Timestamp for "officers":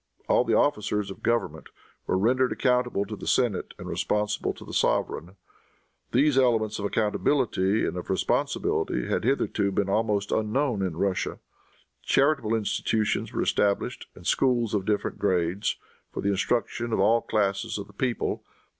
0.55-1.11